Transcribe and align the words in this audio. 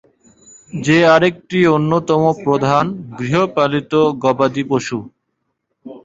যেটি 0.73 1.07
আরেকটি 1.13 1.59
অন্যতম 1.75 2.21
প্রধান 2.43 2.85
গৃহপালিত 3.19 3.93
গবাদি 4.23 4.63
পশু। 4.69 4.97